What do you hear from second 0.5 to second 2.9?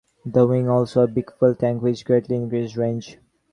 was also a big fuel tank which greatly increased